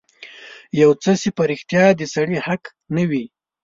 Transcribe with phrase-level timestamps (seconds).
[0.81, 2.63] يو څه چې په رښتيا د سړي حق
[2.95, 3.25] نه وي.